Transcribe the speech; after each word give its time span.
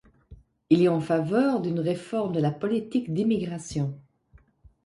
Il 0.71 0.81
est 0.81 0.87
en 0.87 0.99
faveur 0.99 1.61
d'une 1.61 1.79
réforme 1.79 2.33
de 2.33 2.39
la 2.39 2.49
politique 2.49 3.13
d'immigration. 3.13 3.99